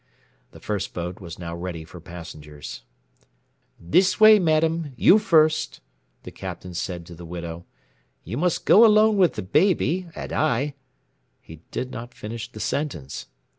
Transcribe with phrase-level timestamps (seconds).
[0.49, 2.81] The first boat was now ready for passengers.
[3.79, 5.79] "This way, madam you first"
[6.23, 7.67] the Captain said to the widow.
[8.23, 10.73] "You must go alone with the baby, and I"
[11.39, 13.27] He did not finish the sentence.